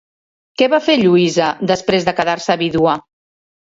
[0.61, 3.01] Què va fer Lluïsa després de quedar-se vídua?